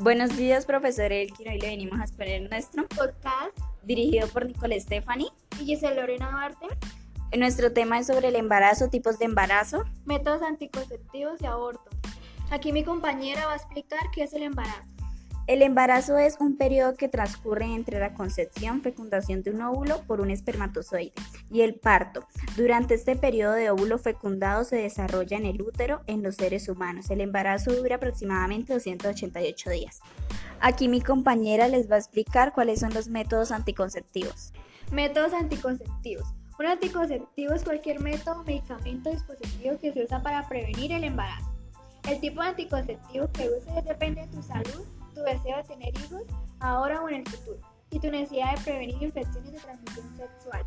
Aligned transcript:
Buenos 0.00 0.36
días, 0.36 0.64
profesor 0.64 1.12
Elkin. 1.12 1.48
Hoy 1.48 1.58
le 1.58 1.68
venimos 1.68 1.98
a 2.00 2.04
exponer 2.04 2.48
nuestro 2.48 2.86
podcast 2.88 3.56
dirigido 3.82 4.28
por 4.28 4.46
Nicole 4.46 4.80
Stephanie. 4.80 5.28
y 5.60 5.64
Giselle 5.64 5.96
Lorena 5.96 6.30
Duarte, 6.30 6.66
Nuestro 7.36 7.72
tema 7.72 7.98
es 7.98 8.06
sobre 8.06 8.28
el 8.28 8.36
embarazo, 8.36 8.88
tipos 8.88 9.18
de 9.18 9.26
embarazo. 9.26 9.84
métodos 10.06 10.42
anticonceptivos 10.42 11.40
y 11.42 11.46
aborto. 11.46 11.90
Aquí 12.50 12.72
mi 12.72 12.84
compañera 12.84 13.46
va 13.46 13.52
a 13.54 13.56
explicar 13.56 14.00
qué 14.14 14.22
es 14.22 14.32
el 14.32 14.44
embarazo. 14.44 14.88
El 15.48 15.62
embarazo 15.62 16.18
es 16.18 16.36
un 16.40 16.58
periodo 16.58 16.92
que 16.94 17.08
transcurre 17.08 17.64
entre 17.64 17.98
la 17.98 18.12
concepción, 18.12 18.82
fecundación 18.82 19.42
de 19.42 19.50
un 19.50 19.62
óvulo 19.62 20.02
por 20.06 20.20
un 20.20 20.30
espermatozoide 20.30 21.14
y 21.50 21.62
el 21.62 21.76
parto. 21.76 22.26
Durante 22.54 22.92
este 22.92 23.16
periodo 23.16 23.54
de 23.54 23.70
óvulo 23.70 23.96
fecundado 23.96 24.64
se 24.64 24.76
desarrolla 24.76 25.38
en 25.38 25.46
el 25.46 25.62
útero 25.62 26.02
en 26.06 26.22
los 26.22 26.34
seres 26.34 26.68
humanos. 26.68 27.08
El 27.08 27.22
embarazo 27.22 27.72
dura 27.72 27.96
aproximadamente 27.96 28.74
288 28.74 29.70
días. 29.70 30.00
Aquí 30.60 30.86
mi 30.86 31.00
compañera 31.00 31.66
les 31.68 31.90
va 31.90 31.94
a 31.94 32.00
explicar 32.00 32.52
cuáles 32.52 32.80
son 32.80 32.92
los 32.92 33.08
métodos 33.08 33.50
anticonceptivos. 33.50 34.52
Métodos 34.92 35.32
anticonceptivos. 35.32 36.28
Un 36.58 36.66
anticonceptivo 36.66 37.54
es 37.54 37.64
cualquier 37.64 38.00
método, 38.00 38.44
medicamento 38.44 39.08
o 39.08 39.12
dispositivo 39.14 39.78
que 39.78 39.94
se 39.94 40.04
usa 40.04 40.22
para 40.22 40.46
prevenir 40.46 40.92
el 40.92 41.04
embarazo. 41.04 41.48
El 42.06 42.20
tipo 42.20 42.42
de 42.42 42.48
anticonceptivo 42.48 43.32
que 43.32 43.48
uses 43.48 43.84
depende 43.86 44.20
de 44.20 44.28
tu 44.28 44.42
salud, 44.42 44.84
tu 45.18 45.24
deseo 45.24 45.56
de 45.56 45.64
tener 45.64 45.98
hijos, 45.98 46.22
ahora 46.60 47.02
o 47.02 47.08
en 47.08 47.16
el 47.16 47.28
futuro, 47.28 47.60
y 47.90 47.98
tu 47.98 48.10
necesidad 48.10 48.56
de 48.56 48.62
prevenir 48.62 49.02
infecciones 49.02 49.52
de 49.52 49.58
transmisión 49.58 50.16
sexual. 50.16 50.64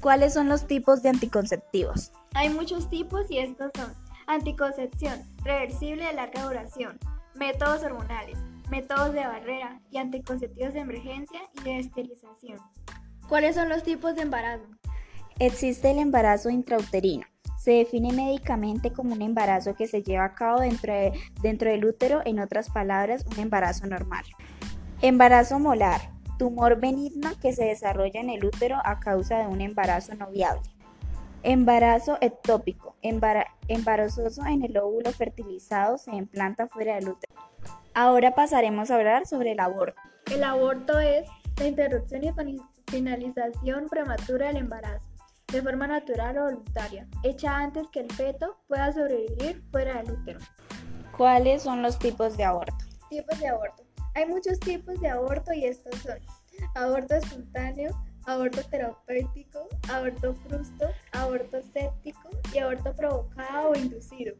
¿Cuáles 0.00 0.34
son 0.34 0.48
los 0.48 0.66
tipos 0.66 1.02
de 1.02 1.10
anticonceptivos? 1.10 2.12
Hay 2.34 2.48
muchos 2.50 2.88
tipos 2.90 3.30
y 3.30 3.38
estos 3.38 3.70
son 3.74 3.92
anticoncepción, 4.26 5.22
reversible 5.44 6.06
de 6.06 6.12
larga 6.14 6.44
duración, 6.44 6.98
métodos 7.34 7.82
hormonales, 7.82 8.38
métodos 8.70 9.12
de 9.12 9.26
barrera 9.26 9.80
y 9.90 9.98
anticonceptivos 9.98 10.72
de 10.72 10.80
emergencia 10.80 11.40
y 11.60 11.64
de 11.64 11.78
esterilización. 11.80 12.58
¿Cuáles 13.28 13.54
son 13.54 13.68
los 13.68 13.82
tipos 13.82 14.14
de 14.14 14.22
embarazo? 14.22 14.66
Existe 15.38 15.90
el 15.90 15.98
embarazo 15.98 16.48
intrauterino. 16.50 17.26
Se 17.64 17.70
define 17.70 18.12
médicamente 18.12 18.92
como 18.92 19.14
un 19.14 19.22
embarazo 19.22 19.74
que 19.74 19.86
se 19.86 20.02
lleva 20.02 20.26
a 20.26 20.34
cabo 20.34 20.60
dentro, 20.60 20.92
de- 20.92 21.12
dentro 21.40 21.70
del 21.70 21.86
útero, 21.86 22.20
en 22.26 22.38
otras 22.38 22.68
palabras, 22.68 23.24
un 23.32 23.40
embarazo 23.40 23.86
normal. 23.86 24.22
Embarazo 25.00 25.58
molar. 25.58 26.02
Tumor 26.38 26.78
benigno 26.78 27.30
que 27.40 27.54
se 27.54 27.64
desarrolla 27.64 28.20
en 28.20 28.28
el 28.28 28.44
útero 28.44 28.76
a 28.84 29.00
causa 29.00 29.38
de 29.38 29.46
un 29.46 29.62
embarazo 29.62 30.14
no 30.14 30.28
viable. 30.30 30.60
Embarazo 31.42 32.18
ectópico. 32.20 32.96
Embara- 33.00 33.46
embarazoso 33.68 34.44
en 34.44 34.62
el 34.62 34.76
óvulo 34.76 35.10
fertilizado 35.12 35.96
se 35.96 36.14
implanta 36.14 36.66
fuera 36.68 36.96
del 36.96 37.08
útero. 37.08 37.32
Ahora 37.94 38.34
pasaremos 38.34 38.90
a 38.90 38.96
hablar 38.96 39.26
sobre 39.26 39.52
el 39.52 39.60
aborto. 39.60 39.98
El 40.30 40.44
aborto 40.44 40.98
es 41.00 41.26
la 41.58 41.66
interrupción 41.66 42.24
y 42.24 42.58
finalización 42.90 43.86
prematura 43.88 44.48
del 44.48 44.58
embarazo, 44.58 45.08
de 45.54 45.62
forma 45.62 45.86
natural 45.86 46.36
o 46.38 46.44
voluntaria, 46.46 47.06
hecha 47.22 47.56
antes 47.56 47.86
que 47.92 48.00
el 48.00 48.10
feto 48.10 48.58
pueda 48.66 48.92
sobrevivir 48.92 49.62
fuera 49.70 50.02
del 50.02 50.10
útero. 50.10 50.40
¿Cuáles 51.16 51.62
son 51.62 51.80
los 51.80 51.96
tipos 51.96 52.36
de 52.36 52.42
aborto? 52.42 52.84
Tipos 53.08 53.38
de 53.38 53.46
aborto. 53.46 53.84
Hay 54.16 54.26
muchos 54.26 54.58
tipos 54.58 55.00
de 55.00 55.08
aborto 55.08 55.52
y 55.52 55.64
estos 55.66 55.96
son 56.00 56.18
aborto 56.74 57.14
espontáneo, 57.14 57.90
aborto 58.26 58.62
terapéutico, 58.64 59.68
aborto 59.92 60.34
frusto, 60.34 60.88
aborto 61.12 61.62
séptico 61.62 62.30
y 62.52 62.58
aborto 62.58 62.92
provocado 62.92 63.70
o 63.70 63.76
inducido. 63.76 64.34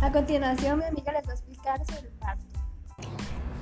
A 0.00 0.12
continuación, 0.12 0.78
mi 0.78 0.84
amiga 0.84 1.12
les 1.12 1.26
va 1.26 1.32
a 1.32 1.34
explicar 1.34 1.84
sobre 1.84 2.08
el 2.08 2.14
parto. 2.14 2.44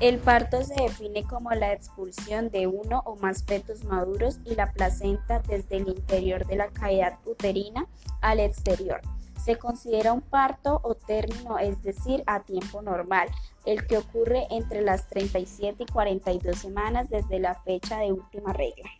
El 0.00 0.18
parto 0.18 0.62
se 0.62 0.74
define 0.74 1.24
como 1.24 1.50
la 1.52 1.72
expulsión 1.72 2.50
de 2.50 2.66
uno 2.66 3.02
o 3.06 3.16
más 3.16 3.42
fetos 3.44 3.84
maduros 3.84 4.40
y 4.44 4.54
la 4.54 4.70
placenta 4.70 5.40
desde 5.40 5.78
el 5.78 5.88
interior 5.88 6.46
de 6.46 6.56
la 6.56 6.68
cavidad 6.68 7.14
uterina 7.24 7.86
al 8.20 8.40
exterior. 8.40 9.00
Se 9.42 9.56
considera 9.56 10.12
un 10.12 10.20
parto 10.20 10.80
o 10.84 10.94
término, 10.94 11.58
es 11.58 11.82
decir, 11.82 12.22
a 12.26 12.40
tiempo 12.40 12.82
normal, 12.82 13.28
el 13.64 13.86
que 13.86 13.96
ocurre 13.96 14.46
entre 14.50 14.82
las 14.82 15.08
37 15.08 15.84
y 15.84 15.86
42 15.86 16.58
semanas 16.58 17.08
desde 17.08 17.38
la 17.38 17.54
fecha 17.54 17.98
de 18.00 18.12
última 18.12 18.52
regla. 18.52 18.90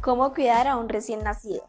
¿Cómo 0.00 0.32
cuidar 0.32 0.68
a 0.68 0.76
un 0.76 0.88
recién 0.88 1.24
nacido? 1.24 1.66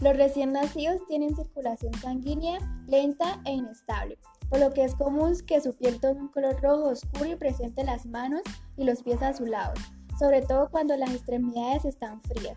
Los 0.00 0.16
recién 0.16 0.52
nacidos 0.52 1.06
tienen 1.06 1.36
circulación 1.36 1.94
sanguínea 1.94 2.58
lenta 2.88 3.40
e 3.44 3.52
inestable, 3.52 4.18
por 4.50 4.58
lo 4.58 4.70
que 4.72 4.84
es 4.84 4.94
común 4.96 5.34
que 5.46 5.60
su 5.60 5.72
piel 5.74 6.00
tome 6.00 6.20
un 6.20 6.28
color 6.28 6.60
rojo 6.60 6.88
oscuro 6.88 7.26
y 7.26 7.36
presente 7.36 7.84
las 7.84 8.04
manos 8.04 8.42
y 8.76 8.84
los 8.84 9.02
pies 9.02 9.22
azulados, 9.22 9.78
sobre 10.18 10.42
todo 10.42 10.68
cuando 10.70 10.96
las 10.96 11.10
extremidades 11.10 11.84
están 11.84 12.20
frías. 12.22 12.56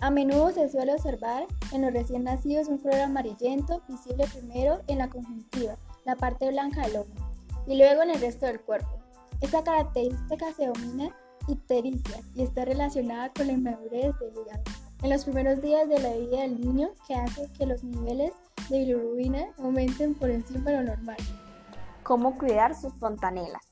A 0.00 0.10
menudo 0.10 0.50
se 0.50 0.68
suele 0.68 0.94
observar 0.94 1.46
en 1.72 1.82
los 1.82 1.92
recién 1.92 2.24
nacidos 2.24 2.68
un 2.68 2.78
color 2.78 3.00
amarillento 3.00 3.82
visible 3.88 4.26
primero 4.32 4.80
en 4.88 4.98
la 4.98 5.08
conjuntiva, 5.08 5.76
la 6.04 6.16
parte 6.16 6.48
blanca 6.50 6.82
del 6.82 6.98
ojo, 6.98 7.08
y 7.66 7.76
luego 7.76 8.02
en 8.02 8.10
el 8.10 8.20
resto 8.20 8.46
del 8.46 8.60
cuerpo. 8.60 8.90
Esta 9.40 9.62
característica 9.62 10.52
se 10.52 10.62
denomina 10.62 11.16
ictericia 11.46 12.20
y 12.34 12.42
está 12.42 12.64
relacionada 12.64 13.32
con 13.32 13.46
la 13.46 13.52
inmadurez 13.54 14.12
del 14.18 14.32
hígado 14.32 14.62
en 15.02 15.10
los 15.10 15.24
primeros 15.24 15.62
días 15.62 15.88
de 15.88 16.00
la 16.00 16.12
vida 16.14 16.42
del 16.42 16.60
niño 16.60 16.90
que 17.06 17.14
hace 17.14 17.48
que 17.52 17.66
los 17.66 17.84
niveles 17.84 18.32
de 18.68 18.78
bilirrubina 18.78 19.46
aumenten 19.58 20.14
por 20.14 20.30
encima 20.30 20.70
de 20.70 20.78
lo 20.78 20.82
normal. 20.84 21.16
¿Cómo 22.02 22.36
cuidar 22.36 22.74
sus 22.74 22.92
fontanelas? 22.94 23.62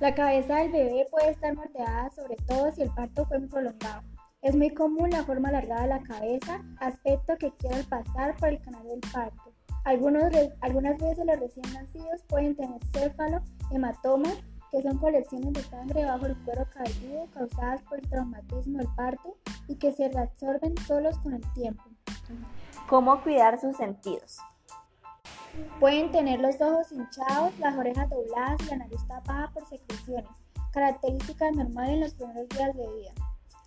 La 0.00 0.14
cabeza 0.14 0.56
del 0.56 0.72
bebé 0.72 1.06
puede 1.10 1.30
estar 1.30 1.54
mordeada 1.54 2.10
sobre 2.10 2.36
todo 2.46 2.72
si 2.72 2.82
el 2.82 2.90
parto 2.90 3.26
fue 3.26 3.38
muy 3.38 3.48
prolongado. 3.48 4.02
Es 4.42 4.54
muy 4.54 4.72
común 4.72 5.10
la 5.10 5.24
forma 5.24 5.48
alargada 5.48 5.82
de 5.82 5.88
la 5.88 6.02
cabeza, 6.02 6.62
aspecto 6.78 7.36
que 7.38 7.52
quiere 7.56 7.82
pasar 7.84 8.36
por 8.36 8.50
el 8.50 8.60
canal 8.60 8.86
del 8.86 9.00
parto. 9.12 9.52
Algunos 9.84 10.24
algunas 10.60 10.98
veces 10.98 11.24
los 11.24 11.40
recién 11.40 11.72
nacidos 11.72 12.22
pueden 12.28 12.54
tener 12.54 12.80
céfalo, 12.92 13.40
hematomas, 13.70 14.36
que 14.70 14.82
son 14.82 14.98
colecciones 14.98 15.52
de 15.52 15.62
sangre 15.62 16.04
bajo 16.04 16.26
el 16.26 16.36
cuero 16.38 16.66
cabelludo 16.72 17.26
causadas 17.32 17.82
por 17.82 17.98
el 17.98 18.08
traumatismo 18.08 18.78
del 18.78 18.88
parto 18.94 19.36
y 19.66 19.76
que 19.76 19.92
se 19.92 20.08
reabsorben 20.08 20.76
solos 20.86 21.18
con 21.18 21.34
el 21.34 21.52
tiempo. 21.52 21.82
¿Cómo 22.88 23.22
cuidar 23.22 23.60
sus 23.60 23.76
sentidos? 23.76 24.38
Pueden 25.80 26.10
tener 26.10 26.40
los 26.40 26.60
ojos 26.60 26.92
hinchados, 26.92 27.58
las 27.58 27.76
orejas 27.76 28.08
dobladas 28.10 28.60
y 28.62 28.70
la 28.70 28.76
nariz 28.76 29.06
tapada 29.06 29.50
por 29.52 29.66
secreciones, 29.66 30.30
características 30.72 31.56
normales 31.56 31.94
en 31.94 32.00
los 32.00 32.14
primeros 32.14 32.48
días 32.48 32.76
de 32.76 32.86
vida. 32.96 33.12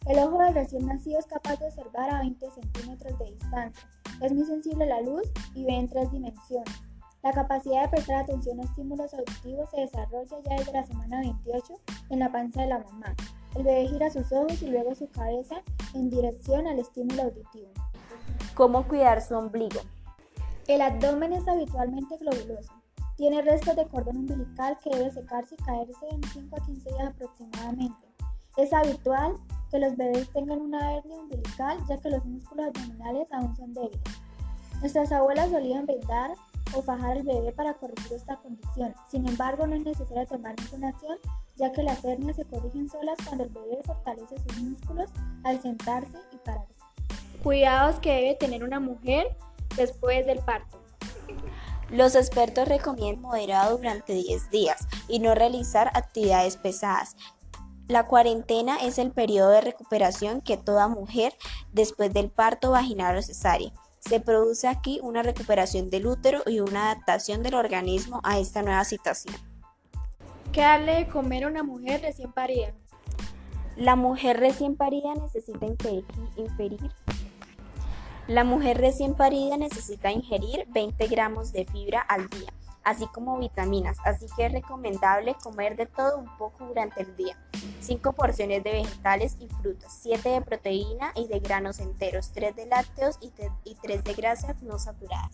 El 0.08 0.20
ojo 0.20 0.40
del 0.40 0.54
recién 0.54 0.86
nacido 0.86 1.20
es 1.20 1.26
capaz 1.26 1.58
de 1.58 1.66
observar 1.66 2.10
a 2.10 2.20
20 2.20 2.50
centímetros 2.52 3.20
de 3.20 3.26
distancia, 3.26 3.88
es 4.22 4.32
muy 4.34 4.46
sensible 4.46 4.84
a 4.86 4.88
la 4.88 5.02
luz 5.02 5.24
y 5.56 5.66
ve 5.66 5.74
en 5.74 5.90
tres 5.90 6.12
dimensiones. 6.12 6.91
La 7.24 7.32
capacidad 7.34 7.84
de 7.84 7.90
prestar 7.90 8.24
atención 8.24 8.60
a 8.60 8.64
estímulos 8.64 9.14
auditivos 9.14 9.70
se 9.70 9.82
desarrolla 9.82 10.38
ya 10.44 10.56
desde 10.56 10.74
la 10.74 10.84
semana 10.84 11.20
28 11.20 11.74
en 12.10 12.20
la 12.20 12.32
panza 12.32 12.62
de 12.62 12.68
la 12.68 12.80
mamá. 12.80 13.16
El 13.56 13.64
bebé 13.64 13.88
gira 13.88 14.10
sus 14.10 14.32
ojos 14.32 14.60
y 14.64 14.68
luego 14.68 14.96
su 14.96 15.08
cabeza 15.10 15.62
en 15.94 16.10
dirección 16.10 16.66
al 16.66 16.80
estímulo 16.80 17.24
auditivo. 17.24 17.70
¿Cómo 18.56 18.88
cuidar 18.88 19.22
su 19.22 19.36
ombligo? 19.36 19.82
El 20.68 20.82
abdomen 20.82 21.34
es 21.34 21.48
habitualmente 21.48 22.18
globuloso. 22.18 22.74
Tiene 23.18 23.44
restos 23.44 23.76
de 23.76 23.86
cordón 23.86 24.18
umbilical 24.18 24.78
que 24.84 24.90
debe 24.90 25.12
secarse 25.12 25.54
y 25.54 25.64
caerse 25.64 26.08
en 26.10 26.24
5 26.24 26.56
a 26.56 26.66
15 26.66 26.90
días 26.90 27.08
aproximadamente. 27.08 28.08
Es 28.58 28.74
habitual 28.74 29.36
que 29.70 29.78
los 29.78 29.96
bebés 29.96 30.28
tengan 30.32 30.60
una 30.60 30.96
hernia 30.98 31.18
umbilical 31.18 31.78
ya 31.88 31.98
que 31.98 32.10
los 32.10 32.26
músculos 32.26 32.68
abdominales 32.68 33.28
aún 33.32 33.56
son 33.56 33.74
débiles. 33.76 34.02
Nuestras 34.80 35.12
abuelas 35.12 35.52
solían 35.52 35.86
vendar 35.86 36.32
o 36.74 36.82
fajar 36.82 37.18
al 37.18 37.24
bebé 37.24 37.52
para 37.52 37.74
corregir 37.74 38.14
esta 38.14 38.38
condición. 38.38 38.94
Sin 39.10 39.28
embargo, 39.28 39.68
no 39.68 39.76
es 39.76 39.84
necesario 39.84 40.26
tomar 40.28 40.56
ninguna 40.60 40.90
acción 40.90 41.18
ya 41.56 41.72
que 41.72 41.84
las 41.84 42.04
hernias 42.04 42.36
se 42.36 42.46
corrigen 42.46 42.90
solas 42.90 43.18
cuando 43.26 43.44
el 43.44 43.50
bebé 43.52 43.80
fortalece 43.86 44.36
sus 44.38 44.62
músculos 44.62 45.10
al 45.44 45.62
sentarse 45.62 46.18
y 46.32 46.38
pararse. 46.38 46.74
Cuidados 47.44 48.00
que 48.00 48.14
debe 48.14 48.36
tener 48.36 48.64
una 48.64 48.80
mujer 48.80 49.38
después 49.76 50.26
del 50.26 50.40
parto. 50.40 50.80
Los 51.90 52.16
expertos 52.16 52.68
recomiendan 52.68 53.22
moderado 53.22 53.78
durante 53.78 54.14
10 54.14 54.50
días 54.50 54.88
y 55.08 55.20
no 55.20 55.36
realizar 55.36 55.92
actividades 55.94 56.58
pesadas. 56.58 57.16
La 57.88 58.08
cuarentena 58.08 58.78
es 58.78 58.98
el 58.98 59.12
periodo 59.12 59.50
de 59.50 59.62
recuperación 59.62 60.40
que 60.40 60.56
toda 60.56 60.88
mujer 60.88 61.34
después 61.74 62.14
del 62.14 62.30
parto 62.30 62.72
vaginal 62.72 63.18
o 63.18 63.22
cesárea. 63.22 63.74
Se 64.02 64.20
produce 64.20 64.68
aquí 64.68 65.00
una 65.02 65.24
recuperación 65.24 65.90
del 65.90 66.08
útero 66.08 66.42
y 66.46 66.60
una 66.60 66.92
adaptación 66.92 67.44
del 67.44 67.54
organismo 67.54 68.20
a 68.24 68.40
esta 68.40 68.62
nueva 68.62 68.84
situación. 68.84 69.36
¿Qué 70.52 70.62
darle 70.62 70.96
de 70.96 71.08
comer 71.08 71.46
a 71.46 71.48
una 71.48 71.64
mujer 71.64 72.02
recién 72.02 72.34
parida? 72.34 72.74
La 73.78 73.96
mujer 73.96 74.40
recién 74.40 74.76
parida 74.76 75.14
necesita 75.16 75.66
inferir. 75.66 76.92
La 78.28 78.44
mujer 78.44 78.80
recién 78.80 79.14
parida 79.14 79.56
necesita 79.58 80.12
ingerir 80.12 80.66
20 80.70 81.08
gramos 81.08 81.54
de 81.54 81.66
fibra 81.66 82.02
al 82.02 82.30
día, 82.30 82.52
así 82.84 83.08
como 83.08 83.38
vitaminas, 83.38 83.98
así 84.04 84.26
que 84.36 84.46
es 84.46 84.52
recomendable 84.52 85.36
comer 85.36 85.76
de 85.76 85.86
todo 85.86 86.18
un 86.18 86.38
poco 86.38 86.66
durante 86.66 87.02
el 87.02 87.16
día. 87.16 87.38
5 87.80 88.14
porciones 88.14 88.64
de 88.64 88.72
vegetales 88.72 89.38
y 89.40 89.48
frutas, 89.48 89.98
7 90.02 90.30
de 90.30 90.42
proteína 90.42 91.12
y 91.16 91.28
de 91.28 91.40
granos 91.40 91.80
enteros, 91.80 92.32
3 92.34 92.56
de 92.56 92.66
lácteos 92.66 93.18
y 93.22 93.76
3 93.76 94.04
de 94.04 94.14
grasas 94.14 94.62
no 94.64 94.78
saturadas. 94.80 95.32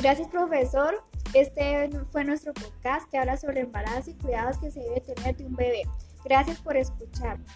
Gracias, 0.00 0.28
profesor. 0.28 1.09
Este 1.32 1.88
fue 2.10 2.24
nuestro 2.24 2.52
podcast 2.52 3.08
que 3.08 3.16
habla 3.16 3.36
sobre 3.36 3.60
embarazo 3.60 4.10
y 4.10 4.14
cuidados 4.14 4.58
que 4.58 4.70
se 4.72 4.80
debe 4.80 5.00
tener 5.00 5.36
de 5.36 5.46
un 5.46 5.54
bebé. 5.54 5.82
Gracias 6.24 6.58
por 6.60 6.76
escucharnos. 6.76 7.48